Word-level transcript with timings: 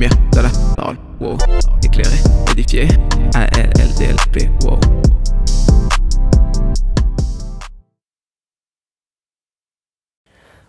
lumière 0.00 0.30
de 0.32 0.40
la 0.40 0.50
parole. 0.76 0.96
Éclairé, 1.84 2.16
édifié, 2.52 2.88
A-L-L-D-L-P, 3.34 4.50
wow. 4.64 4.80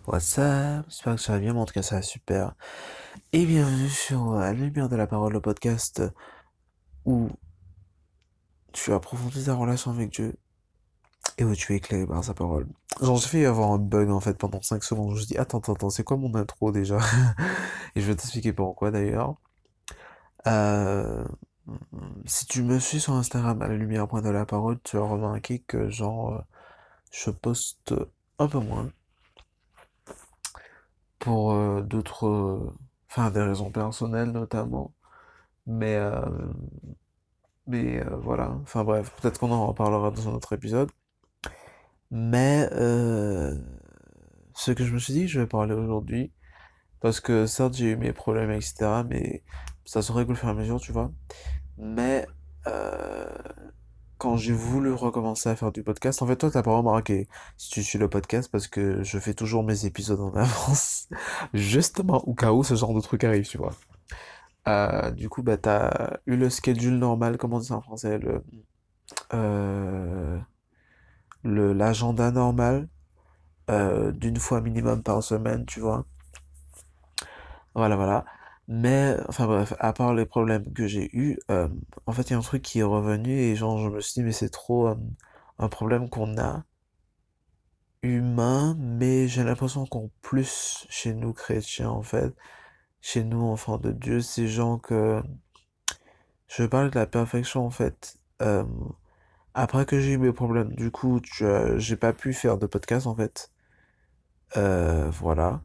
What's 0.05 0.38
up? 0.38 0.86
J'espère 0.89 1.16
que 1.16 1.21
ça 1.21 1.34
va 1.34 1.39
bien, 1.39 1.54
mais 1.54 1.59
en 1.59 1.66
tout 1.66 1.73
cas 1.73 1.81
ça 1.81 1.95
va 1.95 2.02
super. 2.02 2.55
Et 3.31 3.45
bienvenue 3.45 3.88
sur 3.88 4.34
euh, 4.34 4.41
La 4.41 4.52
Lumière 4.52 4.89
de 4.89 4.98
la 4.98 5.07
Parole, 5.07 5.32
le 5.32 5.39
podcast 5.39 6.04
où 7.05 7.29
tu 8.73 8.91
approfondis 8.91 9.45
ta 9.45 9.54
relation 9.54 9.91
avec 9.91 10.09
Dieu 10.09 10.36
et 11.38 11.43
où 11.43 11.55
tu 11.55 11.73
es 11.73 11.77
éclairé 11.77 12.05
par 12.05 12.23
sa 12.23 12.33
parole. 12.33 12.67
Genre, 13.01 13.17
j'ai 13.17 13.27
fait 13.27 13.45
avoir 13.45 13.71
un 13.71 13.77
bug 13.77 14.09
en 14.09 14.20
fait 14.20 14.38
pendant 14.38 14.62
5 14.62 14.84
secondes. 14.84 15.16
Je 15.16 15.21
me 15.21 15.25
dis, 15.25 15.38
attends, 15.38 15.59
attends, 15.59 15.73
attends, 15.73 15.89
c'est 15.89 16.03
quoi 16.03 16.17
mon 16.17 16.34
intro 16.35 16.71
déjà? 16.71 16.98
Et 17.95 18.02
je 18.02 18.07
vais 18.07 18.16
t'expliquer 18.16 18.53
pourquoi 18.53 18.91
d'ailleurs. 18.91 19.35
Euh, 20.48 21.23
si 22.26 22.45
tu 22.48 22.63
me 22.63 22.79
suis 22.79 22.99
sur 22.99 23.13
Instagram 23.13 23.62
à 23.62 23.67
la 23.67 23.76
lumière 23.76 24.07
point 24.07 24.21
de 24.21 24.29
la 24.29 24.45
parole, 24.45 24.79
tu 24.84 24.98
as 24.98 25.02
remarqué 25.02 25.59
que 25.59 25.89
genre, 25.89 26.34
euh, 26.34 26.41
je 27.12 27.31
poste 27.31 27.93
un 28.40 28.48
peu 28.48 28.59
moins 28.59 28.90
pour 31.20 31.51
euh, 31.53 31.81
d'autres, 31.81 32.73
enfin 33.09 33.31
des 33.31 33.41
raisons 33.41 33.71
personnelles 33.71 34.31
notamment. 34.31 34.93
Mais, 35.67 35.99
mais 37.67 38.03
voilà, 38.21 38.51
enfin 38.63 38.84
bref, 38.84 39.12
peut-être 39.21 39.40
qu'on 39.40 39.51
en 39.51 39.67
reparlera 39.67 40.12
dans 40.12 40.27
un 40.29 40.34
autre 40.34 40.53
épisode. 40.53 40.91
Mais 42.11 42.67
euh, 42.73 43.57
ce 44.53 44.71
que 44.71 44.83
je 44.85 44.93
me 44.93 44.99
suis 44.99 45.13
dit, 45.13 45.27
je 45.27 45.39
vais 45.39 45.47
parler 45.47 45.73
aujourd'hui, 45.73 46.31
parce 46.99 47.20
que 47.20 47.45
certes 47.45 47.73
j'ai 47.73 47.91
eu 47.91 47.95
mes 47.95 48.13
problèmes, 48.13 48.51
etc., 48.51 49.03
mais 49.09 49.43
ça 49.85 50.01
se 50.01 50.12
règle 50.12 50.34
au 50.34 50.35
fur 50.35 50.49
et 50.49 50.51
à 50.51 50.53
mesure, 50.53 50.79
tu 50.79 50.91
vois. 50.91 51.12
Mais 51.77 52.27
euh, 52.68 53.26
quand 54.18 54.37
j'ai 54.37 54.53
voulu 54.53 54.93
recommencer 54.93 55.49
à 55.49 55.55
faire 55.55 55.71
du 55.71 55.84
podcast, 55.84 56.21
en 56.21 56.27
fait, 56.27 56.35
toi, 56.35 56.51
t'as 56.51 56.62
pas 56.63 56.76
remarqué 56.76 57.27
si 57.57 57.71
tu 57.71 57.84
suis 57.84 57.98
le 57.98 58.09
podcast 58.09 58.51
parce 58.51 58.68
que 58.68 59.03
je 59.03 59.18
fais 59.18 59.34
toujours 59.34 59.63
mes 59.63 59.85
épisodes 59.85 60.20
en 60.20 60.34
avance, 60.35 61.07
justement 61.53 62.18
au 62.27 62.34
cas 62.35 62.51
où 62.51 62.63
ce 62.63 62.75
genre 62.75 62.93
de 62.93 63.01
truc 63.01 63.23
arrive, 63.23 63.48
tu 63.48 63.57
vois. 63.57 63.73
Euh, 64.68 65.12
du 65.12 65.29
coup, 65.29 65.41
bah, 65.44 65.57
t'as 65.57 66.18
eu 66.28 66.35
le 66.35 66.50
schedule 66.50 66.97
normal, 67.00 67.38
comment 67.38 67.57
on 67.57 67.59
dit 67.59 67.72
en 67.72 67.81
français, 67.81 68.19
le, 68.19 68.44
euh, 69.34 70.38
l'agenda 71.44 72.31
normal, 72.31 72.88
euh, 73.69 74.11
d'une 74.11 74.38
fois 74.38 74.61
minimum 74.61 75.03
par 75.03 75.23
semaine, 75.23 75.66
tu 75.66 75.79
vois. 75.79 76.06
Voilà, 77.75 77.95
voilà. 77.95 78.25
Mais, 78.67 79.17
enfin 79.28 79.47
bref, 79.47 79.73
à 79.79 79.94
part 79.94 80.13
les 80.13 80.25
problèmes 80.25 80.72
que 80.73 80.88
j'ai 80.88 81.09
eus, 81.16 81.38
euh, 81.50 81.67
en 82.06 82.13
fait, 82.13 82.23
il 82.29 82.31
y 82.31 82.35
a 82.35 82.39
un 82.39 82.41
truc 82.41 82.62
qui 82.62 82.79
est 82.79 82.84
revenu 82.84 83.31
et 83.39 83.56
genre, 83.56 83.78
je 83.79 83.89
me 83.89 84.01
suis 84.01 84.13
dit, 84.16 84.23
mais 84.23 84.31
c'est 84.31 84.50
trop 84.50 84.88
euh, 84.88 84.95
un 85.59 85.67
problème 85.69 86.09
qu'on 86.09 86.38
a 86.38 86.63
humain, 88.03 88.75
mais 88.79 89.28
j'ai 89.28 89.44
l'impression 89.44 89.85
qu'on 89.85 90.09
plus 90.22 90.85
chez 90.89 91.13
nous 91.13 91.34
chrétiens, 91.34 91.89
en 91.89 92.01
fait, 92.03 92.34
chez 93.01 93.23
nous 93.23 93.41
enfants 93.44 93.78
de 93.78 93.91
Dieu, 93.91 94.22
c'est 94.22 94.47
genre 94.47 94.81
que 94.81 95.22
je 96.47 96.63
parle 96.66 96.91
de 96.91 97.00
la 97.00 97.07
perfection, 97.07 97.66
en 97.66 97.69
fait. 97.72 98.17
Euh, 98.41 98.66
après 99.53 99.85
que 99.85 100.00
j'ai 100.00 100.13
eu 100.13 100.18
mes 100.18 100.34
problèmes, 100.34 100.74
du 100.75 100.91
coup, 100.91 101.19
as- 101.41 101.78
j'ai 101.78 101.96
pas 101.97 102.13
pu 102.13 102.34
faire 102.34 102.57
de 102.57 102.66
podcast, 102.68 103.07
en 103.07 103.16
fait. 103.16 103.52
Euh, 104.58 105.09
voilà. 105.12 105.62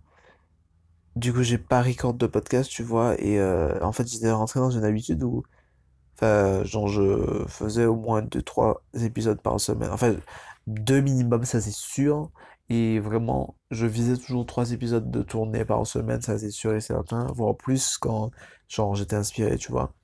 Du 1.16 1.32
coup, 1.32 1.42
j'ai 1.42 1.56
pas 1.58 1.80
record 1.82 2.12
de 2.14 2.26
podcast, 2.26 2.70
tu 2.70 2.82
vois, 2.82 3.18
et 3.20 3.38
euh, 3.40 3.78
en 3.82 3.92
fait, 3.92 4.06
j'étais 4.06 4.30
rentré 4.30 4.60
dans 4.60 4.70
une 4.70 4.84
habitude 4.84 5.22
où 5.22 5.42
Enfin, 6.18 6.64
genre, 6.64 6.88
je 6.88 7.44
faisais 7.48 7.86
au 7.86 7.96
moins 7.96 8.22
deux, 8.22 8.42
trois 8.42 8.82
épisodes 8.94 9.40
par 9.42 9.60
semaine. 9.60 9.90
Enfin, 9.90 10.16
deux 10.66 11.00
minimum, 11.00 11.44
ça 11.44 11.60
c'est 11.60 11.72
sûr. 11.74 12.30
Et 12.70 13.00
vraiment, 13.00 13.56
je 13.72 13.86
visais 13.86 14.16
toujours 14.16 14.46
trois 14.46 14.72
épisodes 14.72 15.10
de 15.10 15.22
tournée 15.22 15.64
par 15.64 15.86
semaine, 15.86 16.22
ça 16.22 16.38
c'est 16.38 16.50
sûr 16.52 16.74
et 16.74 16.80
certain. 16.82 17.26
Voire 17.34 17.56
plus 17.56 17.98
quand, 17.98 18.30
genre, 18.68 18.94
j'étais 18.96 19.16
inspiré, 19.16 19.58
tu 19.58 19.72
vois. 19.72 19.94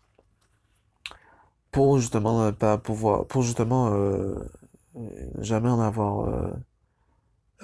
Pour 1.73 1.99
justement 1.99 2.45
ne 2.47 2.51
pas 2.53 2.79
pouvoir, 2.79 3.27
pour 3.27 3.43
justement 3.43 3.93
euh, 3.93 4.35
euh, 4.97 5.31
jamais 5.41 5.69
en 5.71 5.81
avoir 5.81 6.29
euh, 6.29 6.53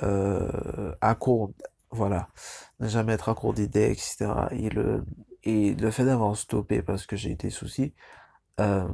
euh, 0.03 0.95
à 1.01 1.15
court, 1.15 1.53
voilà. 1.91 2.29
Ne 2.81 2.89
jamais 2.89 3.15
être 3.15 3.29
à 3.29 3.35
court 3.35 3.55
d'idées, 3.55 3.91
etc. 3.93 4.49
Et 4.53 4.71
le, 4.71 5.05
et 5.45 5.75
le 5.75 5.91
fait 5.91 6.05
d'avoir 6.05 6.37
stoppé 6.37 6.83
parce 6.83 7.07
que 7.07 7.17
j'ai 7.17 7.31
eu 7.33 7.35
des 7.37 7.51
soucis, 7.51 7.95
euh, 8.61 8.89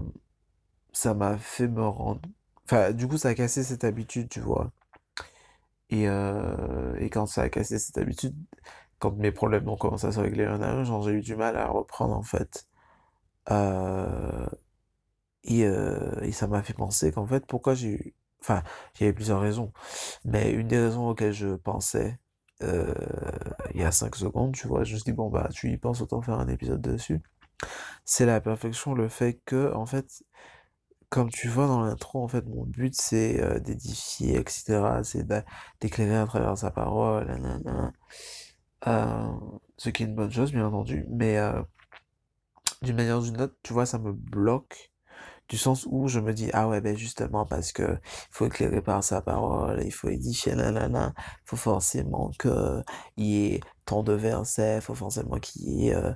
ça 0.92 1.12
m'a 1.14 1.36
fait 1.38 1.68
me 1.68 1.86
rendre... 1.86 2.20
Enfin, 2.64 2.92
du 2.92 3.06
coup, 3.08 3.18
ça 3.18 3.28
a 3.30 3.34
cassé 3.34 3.62
cette 3.62 3.84
habitude, 3.84 4.28
tu 4.30 4.40
vois. 4.40 4.72
Et, 5.90 6.08
euh, 6.08 6.96
et 6.98 7.10
quand 7.10 7.26
ça 7.26 7.42
a 7.42 7.48
cassé 7.48 7.78
cette 7.78 7.98
habitude, 7.98 8.34
quand 8.98 9.12
mes 9.16 9.32
problèmes 9.32 9.68
ont 9.68 9.76
commencé 9.76 10.06
à 10.06 10.12
se 10.12 10.20
régler 10.20 10.44
un 10.46 10.62
à 10.62 10.70
un, 10.72 10.84
j'ai 11.02 11.12
eu 11.12 11.20
du 11.22 11.36
mal 11.36 11.56
à 11.56 11.66
reprendre, 11.68 12.16
en 12.16 12.22
fait. 12.22 12.66
Euh, 13.50 14.46
et, 15.44 15.64
euh, 15.66 16.20
et 16.22 16.32
ça 16.32 16.46
m'a 16.46 16.62
fait 16.62 16.74
penser 16.74 17.12
qu'en 17.12 17.26
fait, 17.26 17.46
pourquoi 17.46 17.74
j'ai 17.74 17.88
eu... 17.90 18.14
Enfin, 18.40 18.62
il 18.96 19.02
y 19.02 19.04
avait 19.06 19.14
plusieurs 19.14 19.40
raisons. 19.40 19.72
Mais 20.24 20.52
une 20.52 20.68
des 20.68 20.78
raisons 20.78 21.08
auxquelles 21.08 21.32
je 21.32 21.54
pensais 21.56 22.18
euh, 22.62 22.94
il 23.74 23.80
y 23.80 23.84
a 23.84 23.92
5 23.92 24.16
secondes, 24.16 24.54
tu 24.54 24.68
vois, 24.68 24.84
je 24.84 24.94
me 24.94 24.98
suis 24.98 25.04
dit, 25.04 25.12
bon, 25.12 25.30
bah, 25.30 25.48
tu 25.52 25.70
y 25.72 25.76
penses, 25.78 26.00
autant 26.02 26.22
faire 26.22 26.38
un 26.40 26.48
épisode 26.48 26.80
dessus. 26.80 27.20
C'est 28.04 28.26
la 28.26 28.40
perfection, 28.40 28.94
le 28.94 29.08
fait 29.08 29.40
que, 29.46 29.72
en 29.74 29.86
fait, 29.86 30.24
Comme 31.10 31.30
tu 31.30 31.48
vois 31.48 31.66
dans 31.68 31.80
l'intro, 31.82 32.22
en 32.24 32.28
fait, 32.28 32.44
mon 32.46 32.64
but 32.64 32.94
c'est 32.94 33.40
euh, 33.40 33.60
d'édifier, 33.60 34.36
etc. 34.38 35.02
C'est 35.04 35.26
d'éclairer 35.80 36.16
à 36.16 36.26
travers 36.26 36.58
sa 36.58 36.70
parole, 36.72 37.28
ce 39.76 39.88
qui 39.90 40.02
est 40.02 40.06
une 40.06 40.14
bonne 40.14 40.30
chose, 40.30 40.52
bien 40.52 40.66
entendu. 40.66 41.06
Mais 41.10 41.38
d'une 42.82 42.96
manière 42.96 43.18
ou 43.18 43.22
d'une 43.22 43.40
autre, 43.40 43.56
tu 43.62 43.72
vois, 43.72 43.86
ça 43.86 43.98
me 43.98 44.12
bloque. 44.12 44.92
Du 45.48 45.58
sens 45.58 45.86
où 45.90 46.08
je 46.08 46.20
me 46.20 46.32
dis, 46.32 46.50
ah 46.54 46.68
ouais, 46.68 46.80
ben 46.80 46.96
justement, 46.96 47.44
parce 47.46 47.72
que 47.72 47.82
il 47.82 47.98
faut 48.30 48.46
éclairer 48.46 48.80
par 48.82 49.04
sa 49.04 49.20
parole, 49.22 49.82
il 49.84 49.92
faut 49.92 50.08
édifier, 50.08 50.54
nanana. 50.54 51.12
Faut 51.44 51.56
forcément 51.56 52.30
que 52.38 52.82
il 53.16 53.26
y 53.26 53.46
ait 53.54 53.60
tant 53.84 54.02
de 54.02 54.12
versets, 54.14 54.80
faut 54.80 54.94
forcément 54.94 55.38
qu'il 55.38 55.62
y 55.68 55.88
ait 55.88 55.94
euh, 55.94 56.12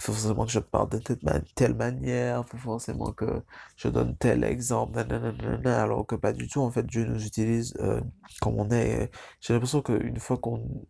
faut 0.00 0.12
forcément 0.12 0.44
que 0.44 0.52
je 0.52 0.58
parle 0.58 0.90
de 0.90 0.98
telle, 0.98 1.18
ma- 1.22 1.40
telle 1.54 1.74
manière, 1.74 2.46
faut 2.46 2.58
forcément 2.58 3.12
que 3.12 3.42
je 3.76 3.88
donne 3.88 4.14
tel 4.18 4.44
exemple, 4.44 4.94
nanana, 5.06 5.82
alors 5.82 6.06
que 6.06 6.14
pas 6.16 6.32
du 6.32 6.46
tout, 6.48 6.60
en 6.60 6.70
fait, 6.70 6.84
Dieu 6.86 7.04
nous 7.06 7.24
utilise 7.26 7.74
euh, 7.80 8.00
comme 8.42 8.58
on 8.60 8.70
est. 8.70 9.10
J'ai 9.40 9.54
l'impression 9.54 9.80
qu'une 9.82 10.18
fois 10.20 10.36
qu'on 10.38 10.86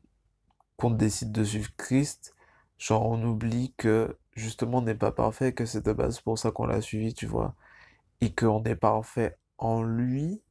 qu'on 0.76 0.90
décide 0.90 1.32
de 1.32 1.44
suivre 1.44 1.70
Christ, 1.76 2.34
genre 2.78 3.06
on 3.06 3.22
oublie 3.24 3.74
que 3.76 4.16
justement 4.34 4.78
on 4.78 4.82
n'est 4.82 4.94
pas 4.94 5.12
parfait, 5.12 5.52
que 5.54 5.66
c'est 5.66 5.84
de 5.84 5.92
base 5.92 6.20
pour 6.20 6.38
ça 6.38 6.50
qu'on 6.50 6.66
l'a 6.66 6.80
suivi, 6.80 7.14
tu 7.14 7.26
vois, 7.26 7.54
et 8.20 8.34
qu'on 8.34 8.62
est 8.64 8.76
parfait 8.76 9.38
en 9.58 9.82
lui, 9.82 10.42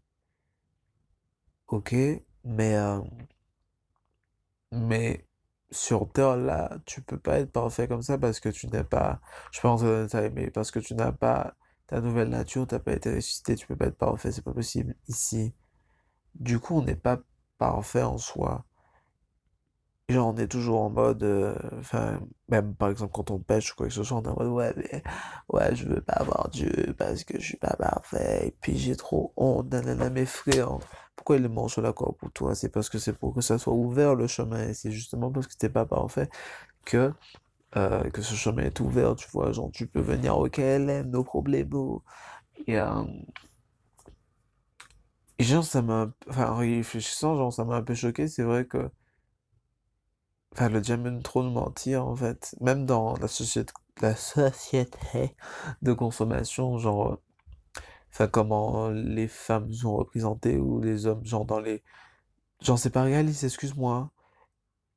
ok, 1.68 1.96
mais, 2.44 2.76
euh, 2.76 3.02
mais 4.72 5.26
sur 5.72 6.12
Terre, 6.12 6.38
là, 6.38 6.78
tu 6.86 7.02
peux 7.02 7.18
pas 7.20 7.40
être 7.40 7.52
parfait 7.52 7.88
comme 7.88 8.02
ça 8.02 8.18
parce 8.18 8.40
que 8.40 8.50
tu 8.50 8.68
n'es 8.68 8.84
pas, 8.84 9.20
je 9.52 9.60
pense 9.62 9.82
en 9.84 10.04
détail, 10.04 10.32
mais 10.34 10.50
parce 10.52 10.72
que 10.72 10.80
tu 10.80 10.96
n'as 10.96 11.12
pas 11.12 11.56
ta 11.88 12.02
nouvelle 12.02 12.30
nature, 12.30 12.68
t'as 12.68 12.80
pas 12.80 12.94
été 12.94 13.14
ressuscité, 13.16 13.56
tu 13.56 13.68
peux 13.68 13.76
pas 13.76 13.88
être 13.88 13.98
parfait, 13.98 14.32
c'est 14.32 14.44
pas 14.44 14.54
possible 14.54 14.96
ici. 15.08 15.54
Du 16.36 16.60
coup, 16.60 16.78
on 16.80 16.84
n'est 16.84 16.96
pas 16.96 17.20
parfait 17.58 18.04
en 18.04 18.18
soi. 18.18 18.66
Genre, 20.08 20.28
on 20.28 20.38
est 20.38 20.48
toujours 20.48 20.82
en 20.82 20.92
mode, 20.92 21.24
euh, 21.24 21.56
enfin, 21.80 22.20
même 22.48 22.76
par 22.76 22.90
exemple 22.90 23.12
quand 23.12 23.32
on 23.32 23.40
pêche 23.40 23.72
ou 23.74 23.76
quoi 23.76 23.88
que 23.88 23.94
ce 23.94 24.04
soit, 24.04 24.18
on 24.18 24.22
est 24.24 24.28
en 24.28 24.36
mode, 24.36 24.50
ouais, 24.50 24.74
mais, 24.78 25.02
ouais, 25.50 25.76
je 25.76 25.86
veux 25.88 26.00
pas 26.02 26.14
avoir 26.14 26.50
Dieu 26.50 26.94
parce 26.96 27.24
que 27.24 27.40
je 27.40 27.44
suis 27.44 27.58
pas 27.58 27.76
parfait, 27.76 28.48
et 28.50 28.52
puis 28.62 28.78
j'ai 28.78 28.96
trop 28.96 29.34
honte, 29.36 29.72
nanana, 29.72 30.12
mes 30.12 30.28
frères, 30.28 30.78
pourquoi 31.16 31.38
il 31.38 31.50
sur 31.70 31.82
la 31.82 31.92
croix 31.92 32.14
pour 32.20 32.32
toi? 32.32 32.54
C'est 32.54 32.70
parce 32.70 32.88
que 32.90 33.00
c'est 33.00 33.14
pour 33.18 33.34
que 33.34 33.42
ça 33.42 33.58
soit 33.58 33.74
ouvert 33.74 34.14
le 34.14 34.28
chemin, 34.28 34.68
et 34.70 34.74
c'est 34.76 34.92
justement 34.92 35.32
parce 35.32 35.48
que 35.48 35.56
t'es 35.56 35.70
pas 35.70 35.88
parfait 35.88 36.30
que, 36.86 37.14
euh, 37.78 38.10
que 38.12 38.22
ce 38.22 38.36
chemin 38.36 38.64
est 38.64 38.80
ouvert, 38.82 39.16
tu 39.16 39.28
vois, 39.32 39.52
genre, 39.54 39.72
tu 39.74 39.88
peux 39.88 40.02
venir 40.02 40.38
au 40.38 40.50
KLM, 40.50 41.10
nos 41.12 41.24
problèmes, 41.24 41.70
et, 42.68 42.80
euh, 42.80 43.04
et 45.40 45.44
genre, 45.44 45.64
ça 45.64 45.82
m'a, 45.82 46.12
enfin, 46.30 46.52
en 46.52 46.58
réfléchissant, 46.58 47.36
genre, 47.36 47.52
ça 47.54 47.66
m'a 47.66 47.76
un 47.76 47.84
peu 47.84 47.94
choqué, 47.96 48.28
c'est 48.28 48.44
vrai 48.44 48.66
que, 48.66 48.90
Enfin, 50.56 50.70
le 50.70 50.80
diable 50.80 51.22
trop 51.22 51.44
nous 51.44 51.52
mentir, 51.52 52.06
en 52.08 52.16
fait. 52.16 52.56
Même 52.62 52.86
dans 52.86 53.18
la 53.18 53.28
société, 53.28 53.74
la 54.02 54.16
société 54.16 55.36
de 55.82 55.92
consommation, 55.94 56.78
genre, 56.78 57.14
euh, 57.14 57.22
enfin, 58.12 58.28
comment 58.28 58.90
les 58.90 59.28
femmes 59.28 59.72
sont 59.74 59.98
représentées 59.98 60.58
ou 60.58 60.80
les 60.82 61.08
hommes, 61.08 61.26
genre, 61.26 61.46
dans 61.46 61.60
les... 61.60 61.84
Genre, 62.62 62.80
c'est 62.80 62.92
pas 62.92 63.04
réaliste, 63.04 63.44
excuse-moi. 63.44 64.12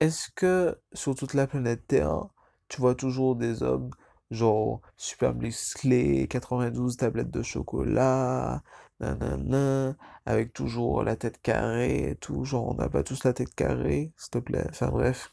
Est-ce 0.00 0.30
que, 0.36 0.80
sur 0.92 1.14
toute 1.16 1.34
la 1.34 1.46
planète 1.48 1.86
Terre, 1.88 2.28
tu 2.68 2.80
vois 2.80 2.94
toujours 2.94 3.36
des 3.36 3.62
hommes, 3.64 3.90
genre, 4.30 4.80
super 4.96 5.34
musclés, 5.34 6.28
92 6.28 6.96
tablettes 6.98 7.30
de 7.32 7.42
chocolat, 7.42 8.62
nanana, 9.00 9.96
avec 10.26 10.52
toujours 10.52 11.02
la 11.04 11.16
tête 11.16 11.40
carrée 11.42 12.10
et 12.10 12.16
tout, 12.16 12.44
genre, 12.44 12.68
on 12.68 12.74
n'a 12.74 12.88
pas 12.88 13.02
tous 13.02 13.24
la 13.24 13.32
tête 13.32 13.54
carrée, 13.54 14.12
s'il 14.16 14.30
te 14.30 14.38
plaît, 14.38 14.66
enfin 14.70 14.88
bref. 14.90 15.32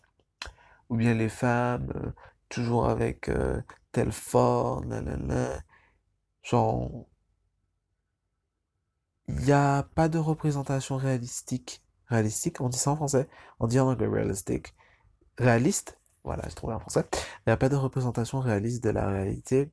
Ou 0.90 0.98
bien 0.98 1.14
les 1.14 1.30
femmes, 1.30 1.92
euh, 1.96 2.12
toujours 2.50 2.88
avec 2.90 3.30
euh, 3.30 3.62
tel 3.92 4.12
fort, 4.12 4.86
nanana, 4.86 5.62
genre, 6.44 7.08
il 9.28 9.36
n'y 9.38 9.52
a 9.52 9.84
pas 9.96 10.10
de 10.10 10.18
représentation 10.20 10.98
réalistique. 10.98 11.84
Réalistique, 12.08 12.62
on 12.62 12.70
dit 12.70 12.78
ça 12.78 12.92
en 12.92 12.96
français, 12.96 13.28
on 13.60 13.68
dit 13.68 13.80
en 13.80 13.90
anglais 13.90 14.08
realistic. 14.08 14.76
Réaliste, 15.38 16.00
voilà, 16.24 16.44
j'ai 16.48 16.56
trouvé 16.56 16.74
en 16.76 16.80
français. 16.80 17.06
Il 17.14 17.50
n'y 17.50 17.54
a 17.54 17.58
pas 17.58 17.70
de 17.70 17.76
représentation 17.76 18.40
réaliste 18.40 18.84
de 18.84 18.90
la 18.92 19.08
réalité. 19.08 19.72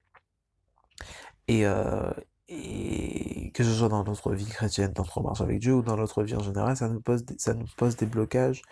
Et, 1.49 1.67
euh, 1.67 2.11
et 2.49 3.50
que 3.55 3.65
ce 3.65 3.73
soit 3.75 3.88
dans 3.88 4.05
notre 4.05 4.32
vie 4.35 4.47
chrétienne, 4.47 4.93
dans 4.93 5.03
notre 5.03 5.23
marche 5.23 5.41
avec 5.41 5.61
Dieu 5.61 5.75
ou 5.75 5.82
dans 5.82 5.97
notre 5.97 6.23
vie 6.23 6.35
en 6.35 6.43
général, 6.43 6.76
ça 6.76 6.88
nous 6.88 7.00
pose 7.00 7.25
des, 7.25 7.38
ça 7.38 7.55
nous 7.55 7.67
pose 7.76 7.97
des 7.97 8.06
blocages. 8.06 8.62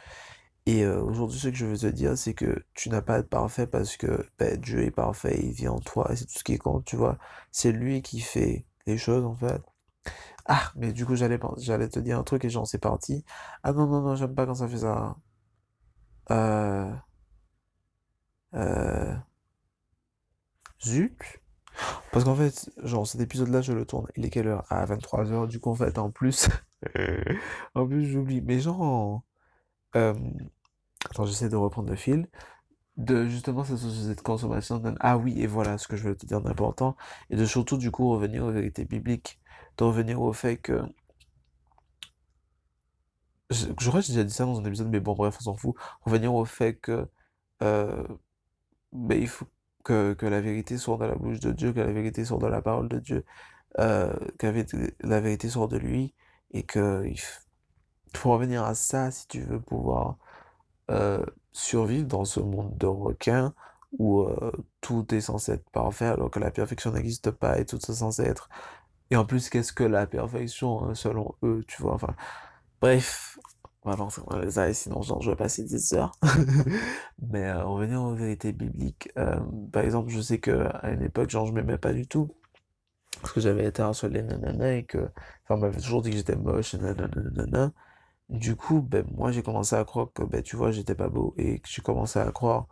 Et 0.70 0.84
euh, 0.84 1.02
aujourd'hui, 1.02 1.36
ce 1.40 1.48
que 1.48 1.56
je 1.56 1.66
veux 1.66 1.76
te 1.76 1.86
dire, 1.88 2.16
c'est 2.16 2.32
que 2.32 2.64
tu 2.74 2.90
n'as 2.90 3.02
pas 3.02 3.16
à 3.16 3.18
être 3.18 3.28
parfait 3.28 3.66
parce 3.66 3.96
que 3.96 4.24
ben, 4.38 4.56
Dieu 4.56 4.84
est 4.84 4.92
parfait, 4.92 5.36
il 5.42 5.50
vit 5.50 5.66
en 5.66 5.80
toi, 5.80 6.08
et 6.12 6.16
c'est 6.16 6.26
tout 6.26 6.38
ce 6.38 6.44
qui 6.44 6.58
compte, 6.58 6.84
tu 6.84 6.94
vois. 6.94 7.18
C'est 7.50 7.72
lui 7.72 8.02
qui 8.02 8.20
fait 8.20 8.64
les 8.86 8.96
choses, 8.96 9.24
en 9.24 9.34
fait. 9.34 9.60
Ah, 10.46 10.70
mais 10.76 10.92
du 10.92 11.04
coup, 11.06 11.16
j'allais, 11.16 11.38
te 11.88 11.98
dire 11.98 12.18
un 12.20 12.22
truc 12.22 12.44
et 12.44 12.50
j'en 12.50 12.64
sais 12.64 12.78
parti. 12.78 13.24
Ah 13.64 13.72
non, 13.72 13.86
non, 13.88 14.00
non, 14.00 14.14
j'aime 14.14 14.34
pas 14.34 14.46
quand 14.46 14.54
ça 14.54 14.68
fait 14.68 14.78
ça. 14.78 15.16
Euh... 16.30 16.92
Euh... 18.54 19.16
Parce 22.12 22.24
qu'en 22.24 22.36
fait, 22.36 22.70
genre, 22.84 23.06
cet 23.06 23.20
épisode-là, 23.20 23.60
je 23.60 23.72
le 23.72 23.84
tourne. 23.84 24.06
Il 24.16 24.24
est 24.24 24.30
quelle 24.30 24.46
heure? 24.48 24.64
À 24.70 24.86
23h. 24.86 25.48
Du 25.48 25.58
coup, 25.58 25.70
en 25.70 25.74
fait, 25.74 25.98
en 25.98 26.10
plus, 26.10 26.48
en 27.74 27.86
plus, 27.88 28.06
j'oublie. 28.06 28.40
Mais 28.40 28.60
genre, 28.60 29.22
euh... 29.96 30.14
attends, 31.08 31.24
j'essaie 31.24 31.48
de 31.48 31.56
reprendre 31.56 31.90
le 31.90 31.96
fil. 31.96 32.28
De 32.96 33.26
justement 33.26 33.64
cette 33.64 33.78
société 33.78 34.14
de 34.14 34.20
consommation. 34.20 34.82
Ah 35.00 35.16
oui, 35.18 35.40
et 35.40 35.46
voilà 35.46 35.78
ce 35.78 35.88
que 35.88 35.96
je 35.96 36.04
veux 36.08 36.16
te 36.16 36.26
dire 36.26 36.40
d'important. 36.42 36.96
Et 37.30 37.36
de 37.36 37.46
surtout, 37.46 37.78
du 37.78 37.90
coup, 37.90 38.10
revenir 38.10 38.44
aux 38.44 38.52
vérités 38.52 38.84
bibliques. 38.84 39.40
De 39.78 39.84
revenir 39.84 40.20
au 40.20 40.32
fait 40.32 40.58
que 40.58 40.82
j'aurais 43.78 44.00
déjà 44.00 44.24
dit 44.24 44.32
ça 44.32 44.44
dans 44.44 44.60
un 44.60 44.64
épisode, 44.64 44.88
mais 44.88 45.00
bon, 45.00 45.14
bref, 45.14 45.36
on 45.40 45.44
s'en 45.44 45.56
fout. 45.56 45.74
Revenir 46.02 46.34
au 46.34 46.44
fait 46.44 46.74
que 46.76 47.08
euh, 47.62 48.06
ben, 48.92 49.20
il 49.20 49.28
faut 49.28 49.46
que, 49.84 50.14
que 50.14 50.26
la 50.26 50.40
vérité 50.40 50.78
soit 50.78 50.96
dans 50.98 51.06
la 51.06 51.14
bouche 51.16 51.40
de 51.40 51.52
Dieu, 51.52 51.72
que 51.72 51.80
la 51.80 51.92
vérité 51.92 52.24
soit 52.24 52.38
dans 52.38 52.48
la 52.48 52.62
parole 52.62 52.88
de 52.88 52.98
Dieu, 53.00 53.24
euh, 53.78 54.14
que 54.38 54.46
la 55.00 55.20
vérité 55.20 55.48
soit 55.48 55.68
de 55.68 55.78
lui, 55.78 56.14
et 56.52 56.64
que 56.64 57.04
il 57.06 57.18
faut 58.18 58.32
revenir 58.32 58.64
à 58.64 58.74
ça 58.74 59.10
si 59.10 59.26
tu 59.28 59.40
veux 59.42 59.60
pouvoir 59.60 60.18
euh, 60.90 61.24
survivre 61.52 62.06
dans 62.06 62.24
ce 62.24 62.40
monde 62.40 62.76
de 62.78 62.86
requins 62.86 63.54
où 63.98 64.22
euh, 64.22 64.52
tout 64.80 65.14
est 65.14 65.20
censé 65.20 65.52
être 65.52 65.68
parfait 65.70 66.06
alors 66.06 66.30
que 66.30 66.38
la 66.38 66.50
perfection 66.50 66.92
n'existe 66.92 67.30
pas 67.30 67.58
et 67.58 67.64
tout 67.64 67.76
est 67.76 67.92
censé 67.92 68.22
être. 68.22 68.48
Et 69.10 69.16
en 69.16 69.24
plus, 69.24 69.50
qu'est-ce 69.50 69.72
que 69.72 69.84
la 69.84 70.06
perfection 70.06 70.84
hein, 70.84 70.94
selon 70.94 71.34
eux, 71.42 71.64
tu 71.66 71.82
vois, 71.82 71.94
enfin. 71.94 72.14
Bref, 72.80 73.38
on 73.82 73.88
va 73.90 73.94
avancer 73.94 74.22
dans 74.28 74.38
les 74.38 74.58
ailes, 74.58 74.74
sinon 74.74 75.02
genre, 75.02 75.22
je 75.22 75.30
vais 75.30 75.36
passer 75.36 75.64
10 75.64 75.94
heures. 75.94 76.12
Mais 77.30 77.46
euh, 77.46 77.64
revenir 77.64 78.02
aux 78.02 78.14
vérités 78.14 78.52
bibliques, 78.52 79.10
euh, 79.18 79.40
par 79.72 79.84
exemple, 79.84 80.10
je 80.10 80.20
sais 80.20 80.38
que 80.38 80.68
à 80.82 80.90
une 80.90 81.02
époque, 81.02 81.30
genre, 81.30 81.46
je 81.46 81.52
m'aimais 81.52 81.78
pas 81.78 81.92
du 81.92 82.06
tout. 82.06 82.34
Parce 83.20 83.34
que 83.34 83.40
j'avais 83.40 83.66
été 83.66 83.82
harcelé, 83.82 84.22
nanana, 84.22 84.74
et 84.74 84.84
que, 84.84 84.98
enfin, 85.44 85.56
on 85.56 85.58
m'avait 85.58 85.80
toujours 85.80 86.02
dit 86.02 86.10
que 86.10 86.16
j'étais 86.16 86.36
moche, 86.36 86.74
nanana. 86.74 87.72
Du 88.30 88.56
coup, 88.56 88.80
ben, 88.80 89.04
moi, 89.12 89.32
j'ai 89.32 89.42
commencé 89.42 89.74
à 89.76 89.84
croire 89.84 90.08
que, 90.14 90.22
ben, 90.22 90.42
tu 90.42 90.56
vois, 90.56 90.70
j'étais 90.70 90.94
pas 90.94 91.08
beau, 91.08 91.34
et 91.36 91.58
que 91.60 91.68
j'ai 91.68 91.82
commencé 91.82 92.18
à 92.18 92.30
croire, 92.32 92.66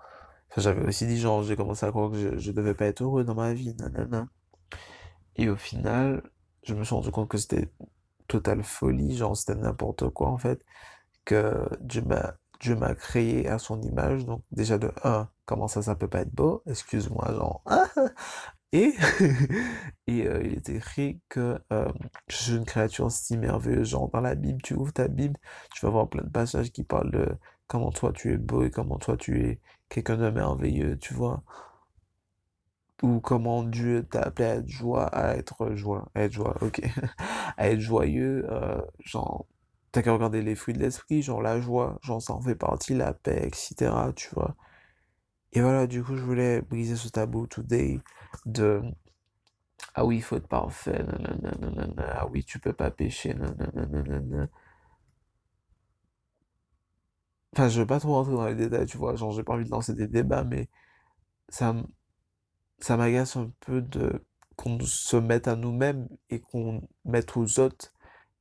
enfin, 0.51 0.61
j'avais 0.63 0.87
aussi 0.87 1.07
dit, 1.07 1.19
genre, 1.19 1.43
j'ai 1.43 1.57
commencé 1.57 1.85
à 1.87 1.91
croire 1.91 2.11
que 2.11 2.39
je, 2.39 2.53
devais 2.53 2.75
pas 2.75 2.87
être 2.87 3.03
heureux 3.03 3.25
dans 3.25 3.35
ma 3.35 3.53
vie, 3.55 3.75
nanana. 3.75 4.29
Et 5.37 5.49
au 5.49 5.57
final, 5.57 6.23
je 6.63 6.75
me 6.75 6.85
suis 6.85 6.95
rendu 6.95 7.11
compte 7.11 7.29
que 7.29 7.39
c'était 7.39 7.71
totale 8.29 8.63
folie, 8.63 9.17
genre 9.17 9.37
c'était 9.37 9.55
n'importe 9.57 10.09
quoi 10.11 10.29
en 10.29 10.39
fait, 10.39 10.65
que 11.25 11.69
Dieu 11.81 12.03
m'a 12.03 12.35
Dieu 12.61 12.77
m'a 12.77 12.95
créé 12.95 13.49
à 13.49 13.59
son 13.59 13.81
image, 13.83 14.27
donc 14.27 14.43
déjà 14.53 14.79
de 14.79 14.93
1, 15.05 15.31
comment 15.47 15.69
ça 15.69 15.83
ça 15.83 15.95
peut 15.97 16.09
pas 16.09 16.21
être 16.23 16.35
beau, 16.35 16.63
excuse-moi, 16.67 17.33
genre 17.35 17.65
et 18.73 18.95
et 20.07 20.27
euh, 20.27 20.43
il 20.45 20.55
est 20.55 20.69
écrit 20.69 21.21
que 21.29 21.59
euh, 21.73 21.91
je 22.29 22.37
suis 22.37 22.57
une 22.57 22.65
créature 22.65 23.11
si 23.11 23.37
merveilleuse, 23.37 23.89
genre 23.91 24.11
dans 24.11 24.21
la 24.21 24.35
Bible, 24.35 24.61
tu 24.63 24.75
ouvres 24.75 24.93
ta 24.93 25.09
Bible, 25.09 25.39
tu 25.75 25.85
vas 25.87 25.91
voir 25.93 26.09
plein 26.09 26.23
de 26.25 26.31
passages 26.31 26.73
qui 26.73 26.85
parlent 26.85 27.11
de 27.11 27.29
comment 27.67 27.91
toi 27.93 28.13
tu 28.13 28.33
es 28.33 28.37
beau 28.39 28.65
et 28.65 28.71
comment 28.71 28.99
toi 28.99 29.17
tu 29.17 29.45
es 29.45 29.61
quelqu'un 29.89 30.17
de 30.17 30.31
merveilleux, 30.31 30.99
tu 30.99 31.15
vois 31.15 31.43
ou 33.03 33.21
comment 33.21 33.63
Dieu 33.65 34.05
t'a 34.11 34.23
appelé 34.23 34.49
à 34.49 34.55
être 34.57 34.69
joie, 34.69 35.07
à 35.07 35.37
être 35.37 35.75
joie, 35.75 36.11
à 36.15 36.23
être 36.23 36.33
joyeux, 37.81 38.47
euh, 38.51 38.81
genre, 39.05 39.47
t'as 39.93 40.03
qu'à 40.03 40.13
regarder 40.13 40.43
les 40.43 40.55
fruits 40.55 40.75
de 40.75 40.81
l'esprit, 40.81 41.23
genre 41.23 41.43
la 41.43 41.61
joie, 41.61 41.99
genre 42.03 42.21
ça 42.23 42.33
en 42.35 42.41
fait 42.43 42.55
partie, 42.57 42.95
la 42.95 43.13
paix, 43.15 43.47
etc., 43.47 43.93
tu 44.17 44.31
vois. 44.35 44.57
Et 45.53 45.61
voilà, 45.61 45.87
du 45.87 46.03
coup, 46.03 46.17
je 46.17 46.23
voulais 46.23 46.63
briser 46.63 46.97
ce 46.97 47.09
tabou 47.09 47.47
today 47.47 48.01
de, 48.47 48.81
ah 49.95 50.05
oui, 50.07 50.17
il 50.17 50.23
faut 50.23 50.37
être 50.37 50.49
parfait, 50.49 51.03
nanana, 51.05 52.19
ah 52.21 52.27
oui, 52.29 52.43
tu 52.45 52.59
peux 52.59 52.73
pas 52.73 52.91
pécher, 52.91 53.35
nanana. 53.35 54.49
Enfin, 57.55 57.69
je 57.69 57.81
veux 57.81 57.87
pas 57.87 58.01
trop 58.01 58.15
rentrer 58.15 58.33
dans 58.35 58.47
les 58.47 58.55
détails, 58.55 58.87
tu 58.87 58.97
vois, 58.99 59.15
genre 59.17 59.33
j'ai 59.33 59.43
pas 59.43 59.53
envie 59.55 59.65
de 59.65 59.71
lancer 59.71 59.95
des 59.95 60.07
débats, 60.09 60.45
mais 60.45 60.69
ça 61.49 61.75
ça 62.81 62.97
m'agace 62.97 63.37
un 63.37 63.53
peu 63.61 63.81
de 63.83 64.25
qu'on 64.57 64.81
se 64.81 65.17
mette 65.17 65.47
à 65.47 65.55
nous-mêmes 65.55 66.09
et 66.31 66.41
qu'on 66.41 66.83
mette 67.05 67.37
aux 67.37 67.61
autres 67.61 67.93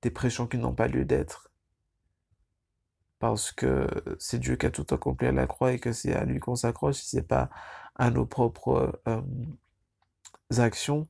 des 0.01 0.09
pressions 0.11 0.47
qui 0.47 0.57
n'ont 0.57 0.73
pas 0.73 0.87
lieu 0.87 1.05
d'être. 1.05 1.46
Parce 3.19 3.51
que 3.51 3.87
c'est 4.19 4.39
Dieu 4.39 4.55
qui 4.55 4.65
a 4.67 4.71
tout 4.71 4.85
accompli 4.91 5.27
à 5.27 5.31
la 5.31 5.47
croix 5.47 5.73
et 5.73 5.79
que 5.79 5.91
c'est 5.91 6.13
à 6.13 6.23
lui 6.25 6.39
qu'on 6.39 6.55
s'accroche, 6.55 6.95
si 6.97 7.09
c'est 7.09 7.27
pas 7.27 7.49
à 7.95 8.11
nos 8.11 8.25
propres 8.25 9.01
euh, 9.07 9.21
actions, 10.57 11.07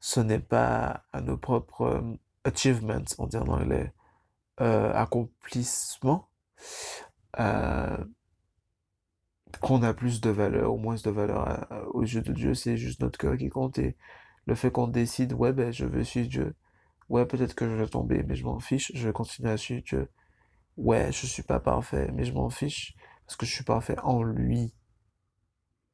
ce 0.00 0.20
n'est 0.20 0.38
pas 0.38 1.04
à 1.12 1.20
nos 1.20 1.36
propres 1.36 1.82
euh, 1.82 2.02
achievements, 2.44 3.04
on 3.18 3.26
dit 3.26 3.36
en 3.36 3.48
anglais, 3.48 3.92
euh, 4.60 4.92
accomplissements, 4.94 6.28
euh, 7.40 7.96
qu'on 9.60 9.82
a 9.82 9.94
plus 9.94 10.20
de 10.20 10.30
valeur 10.30 10.74
ou 10.74 10.78
moins 10.78 10.96
de 10.96 11.10
valeur 11.10 11.66
aux 11.92 12.02
yeux 12.02 12.22
de 12.22 12.32
Dieu, 12.32 12.54
c'est 12.54 12.76
juste 12.76 13.00
notre 13.00 13.18
cœur 13.18 13.36
qui 13.36 13.48
compte 13.48 13.78
et 13.78 13.96
le 14.46 14.54
fait 14.54 14.70
qu'on 14.70 14.86
décide, 14.88 15.32
ouais, 15.32 15.52
ben, 15.52 15.72
je 15.72 15.86
veux 15.86 16.04
suivre 16.04 16.28
Dieu. 16.28 16.54
Ouais, 17.08 17.26
peut-être 17.26 17.54
que 17.54 17.68
je 17.68 17.74
vais 17.74 17.86
tomber, 17.88 18.22
mais 18.22 18.36
je 18.36 18.44
m'en 18.44 18.60
fiche, 18.60 18.92
je 18.94 19.06
vais 19.06 19.12
continuer 19.12 19.50
à 19.50 19.56
suivre 19.56 19.82
Dieu. 19.84 20.08
Ouais, 20.76 21.10
je 21.12 21.26
suis 21.26 21.42
pas 21.42 21.60
parfait, 21.60 22.10
mais 22.12 22.24
je 22.24 22.32
m'en 22.32 22.50
fiche 22.50 22.94
parce 23.26 23.36
que 23.36 23.46
je 23.46 23.52
suis 23.52 23.64
parfait 23.64 23.98
en 24.02 24.22
lui. 24.22 24.74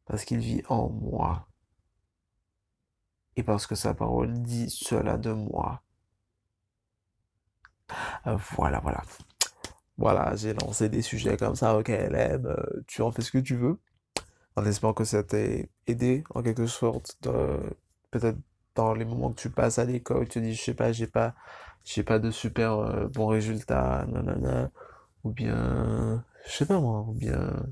Parce 0.07 0.25
qu'il 0.25 0.39
vit 0.39 0.63
en 0.69 0.89
moi. 0.89 1.49
Et 3.37 3.43
parce 3.43 3.67
que 3.67 3.75
sa 3.75 3.95
parole 3.95 4.33
dit 4.43 4.71
cela 4.71 5.17
de 5.19 5.33
moi. 5.33 5.83
Euh, 8.27 8.37
voilà, 8.57 8.81
voilà. 8.81 9.03
Voilà, 9.99 10.35
j'ai 10.37 10.55
lancé 10.55 10.89
des 10.89 11.03
sujets 11.03 11.37
comme 11.37 11.55
ça 11.55 11.77
ok 11.77 11.87
KLM, 11.87 12.47
euh, 12.47 12.83
tu 12.87 13.03
en 13.03 13.13
fais 13.13 13.23
ce 13.23 13.31
que 13.31 13.39
tu 13.39 13.57
veux, 13.57 13.79
en 14.57 14.65
espérant 14.67 14.95
que 14.95 15.05
ça 15.05 15.23
t'ait 15.23 15.71
aidé 15.87 16.25
en 16.35 16.43
quelque 16.43 16.67
sorte, 16.67 17.19
peut-être 18.11 18.39
dans 18.75 18.95
les 18.95 19.05
moments 19.05 19.33
que 19.33 19.41
tu 19.41 19.51
passes 19.51 19.79
à 19.79 19.85
l'école, 19.85 20.29
tu 20.29 20.35
te 20.35 20.39
dis, 20.39 20.55
je 20.55 20.63
sais 20.63 20.75
pas, 20.75 20.93
j'ai 20.93 21.07
pas, 21.07 21.35
j'ai 21.85 22.03
pas 22.03 22.19
de 22.19 22.31
super 22.31 22.79
euh, 22.79 23.09
bons 23.09 23.27
résultats, 23.27 24.05
nanana, 24.09 24.71
ou 25.25 25.31
bien, 25.31 26.25
je 26.47 26.53
sais 26.53 26.67
pas 26.67 26.81
moi, 26.81 27.01
ou 27.09 27.13
bien, 27.13 27.67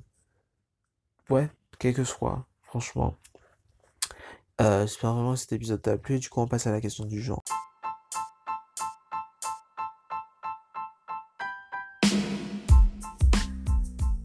ouais, 1.30 1.48
quel 1.78 1.94
que 1.94 2.04
soit, 2.04 2.46
franchement. 2.64 3.14
Euh, 4.60 4.86
j'espère 4.86 5.14
vraiment 5.14 5.32
que 5.32 5.38
cet 5.38 5.52
épisode 5.52 5.80
t'a 5.80 5.96
plu, 5.96 6.18
du 6.18 6.28
coup 6.28 6.40
on 6.40 6.46
passe 6.46 6.66
à 6.66 6.72
la 6.72 6.80
question 6.80 7.04
du 7.06 7.20
genre. 7.22 7.42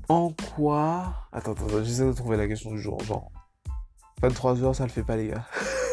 En 0.07 0.33
quoi... 0.55 1.13
Attends, 1.31 1.53
attends, 1.53 1.83
j'essaie 1.83 2.05
de 2.05 2.13
trouver 2.13 2.37
la 2.37 2.47
question 2.47 2.71
du 2.71 2.79
jour. 2.79 2.99
Genre, 3.03 3.31
23h, 4.21 4.75
ça 4.75 4.83
le 4.83 4.89
fait 4.89 5.03
pas, 5.03 5.15
les 5.15 5.29
gars. 5.29 5.45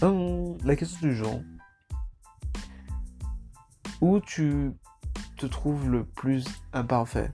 la 0.00 0.76
question 0.76 1.08
du 1.08 1.14
jour. 1.14 1.40
Où 4.00 4.20
tu 4.20 4.72
te 5.36 5.46
trouves 5.46 5.88
le 5.90 6.04
plus 6.04 6.46
imparfait? 6.72 7.32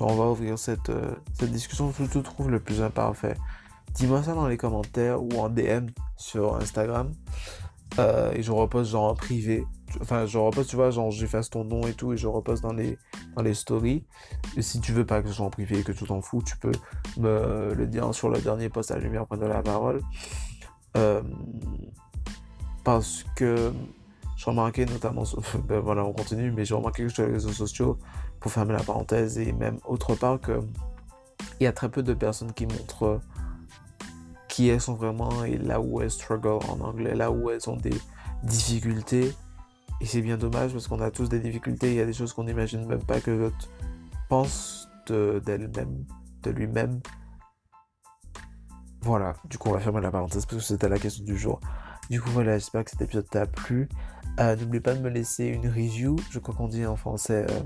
On 0.00 0.14
va 0.14 0.30
ouvrir 0.30 0.58
cette, 0.58 0.88
euh, 0.88 1.14
cette 1.34 1.52
discussion 1.52 1.88
où 1.88 2.06
tu 2.06 2.22
trouves 2.22 2.50
le 2.50 2.58
plus 2.58 2.82
imparfait? 2.82 3.36
Dis-moi 3.94 4.22
ça 4.22 4.34
dans 4.34 4.48
les 4.48 4.56
commentaires 4.56 5.22
ou 5.22 5.30
en 5.38 5.50
DM 5.50 5.88
sur 6.16 6.56
Instagram. 6.56 7.12
Euh, 7.98 8.32
et 8.32 8.42
je 8.42 8.50
repose 8.50 8.90
genre 8.90 9.10
en 9.10 9.14
privé. 9.14 9.66
Enfin, 10.00 10.24
je 10.24 10.38
repose, 10.38 10.68
tu 10.68 10.76
vois, 10.76 10.90
genre 10.90 11.10
j'efface 11.10 11.50
ton 11.50 11.64
nom 11.64 11.86
et 11.86 11.92
tout 11.92 12.12
et 12.12 12.16
je 12.16 12.28
repose 12.28 12.60
dans 12.60 12.72
les, 12.72 12.96
dans 13.36 13.42
les 13.42 13.54
stories. 13.54 14.06
Si 14.58 14.80
tu 14.80 14.92
veux 14.92 15.04
pas 15.04 15.20
que 15.20 15.28
ce 15.28 15.34
soit 15.34 15.46
en 15.46 15.50
privé 15.50 15.80
et 15.80 15.82
que 15.82 15.92
tu 15.92 16.04
t'en 16.04 16.22
fous, 16.22 16.42
tu 16.42 16.56
peux 16.56 16.72
me 17.18 17.74
le 17.74 17.86
dire 17.86 18.14
sur 18.14 18.28
le 18.28 18.40
dernier 18.40 18.68
post 18.68 18.90
à 18.90 18.98
lumière 18.98 19.26
de 19.26 19.46
la 19.46 19.62
parole. 19.62 20.00
Euh, 20.96 21.22
parce 22.84 23.24
que 23.36 23.72
j'ai 24.36 24.50
remarqué 24.50 24.86
notamment, 24.86 25.24
ben 25.68 25.80
voilà, 25.80 26.04
on 26.04 26.12
continue, 26.12 26.50
mais 26.50 26.64
j'ai 26.64 26.74
remarqué 26.74 27.04
que 27.04 27.08
sur 27.08 27.26
les 27.26 27.32
réseaux 27.32 27.52
sociaux, 27.52 27.98
pour 28.40 28.50
fermer 28.50 28.72
la 28.72 28.82
parenthèse, 28.82 29.38
et 29.38 29.52
même 29.52 29.78
autre 29.84 30.14
part, 30.14 30.40
que 30.40 30.60
il 31.58 31.64
y 31.64 31.66
a 31.66 31.72
très 31.72 31.90
peu 31.90 32.02
de 32.02 32.14
personnes 32.14 32.52
qui 32.52 32.66
montrent 32.66 33.20
qui 34.48 34.68
elles 34.68 34.80
sont 34.80 34.94
vraiment 34.94 35.44
et 35.44 35.56
là 35.56 35.80
où 35.80 36.00
elles 36.00 36.10
struggle 36.10 36.58
en 36.68 36.80
anglais, 36.80 37.14
là 37.14 37.30
où 37.30 37.50
elles 37.50 37.70
ont 37.70 37.76
des 37.76 37.94
difficultés. 38.42 39.32
Et 40.00 40.06
c'est 40.06 40.22
bien 40.22 40.36
dommage 40.36 40.72
parce 40.72 40.88
qu'on 40.88 41.00
a 41.00 41.10
tous 41.10 41.28
des 41.28 41.38
difficultés, 41.38 41.90
il 41.90 41.94
y 41.94 42.00
a 42.00 42.06
des 42.06 42.12
choses 42.12 42.32
qu'on 42.32 42.44
n'imagine 42.44 42.84
même 42.86 43.02
pas 43.02 43.20
que 43.20 43.30
l'autre 43.30 43.68
pense 44.28 44.88
d'elle-même, 45.06 46.04
de, 46.42 46.50
lui-même. 46.50 47.00
Voilà, 49.02 49.34
du 49.44 49.56
coup 49.58 49.70
on 49.70 49.72
va 49.72 49.80
fermer 49.80 50.00
la 50.00 50.10
parenthèse 50.10 50.46
parce 50.46 50.62
que 50.62 50.66
c'était 50.66 50.88
la 50.88 50.98
question 50.98 51.24
du 51.24 51.36
jour. 51.36 51.60
Du 52.10 52.20
coup 52.20 52.30
voilà, 52.30 52.58
j'espère 52.58 52.84
que 52.84 52.90
cet 52.90 53.02
épisode 53.02 53.28
t'a 53.28 53.46
plu. 53.46 53.88
Euh, 54.38 54.56
n'oublie 54.56 54.80
pas 54.80 54.94
de 54.94 55.00
me 55.00 55.10
laisser 55.10 55.46
une 55.46 55.66
review, 55.68 56.16
je 56.30 56.38
crois 56.38 56.54
qu'on 56.54 56.68
dit 56.68 56.86
en 56.86 56.96
français, 56.96 57.46
euh, 57.50 57.60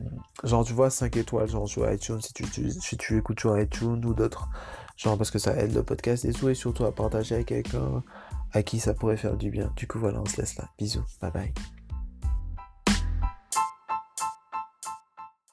genre 0.45 0.65
tu 0.65 0.73
vois 0.73 0.91
5 0.91 1.17
étoiles, 1.17 1.49
genre 1.49 1.69
sur 1.69 1.91
iTunes, 1.93 2.21
si 2.21 2.33
tu, 2.33 2.71
si 2.71 2.97
tu 2.97 3.19
écoutes 3.19 3.39
sur 3.39 3.59
iTunes 3.59 4.05
ou 4.05 4.15
d'autres 4.15 4.49
Genre 4.97 5.19
parce 5.19 5.31
que 5.31 5.39
ça 5.39 5.57
aide 5.57 5.75
le 5.75 5.83
podcast 5.83 6.25
et 6.25 6.33
tout, 6.33 6.49
et 6.49 6.55
surtout 6.55 6.85
à 6.85 6.93
partager 6.93 7.35
avec 7.35 7.49
quelqu'un 7.49 8.03
à 8.53 8.63
qui 8.63 8.79
ça 8.79 8.95
pourrait 8.95 9.17
faire 9.17 9.37
du 9.37 9.51
bien. 9.51 9.73
Du 9.77 9.87
coup, 9.87 9.99
voilà, 9.99 10.21
on 10.21 10.27
se 10.27 10.41
laisse 10.41 10.57
là. 10.57 10.69
Bisous, 10.79 11.05
bye 11.21 11.33
bye. 11.33 11.53